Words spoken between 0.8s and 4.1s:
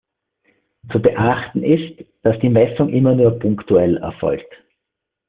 Zu beachten ist, dass die Messung immer nur punktuell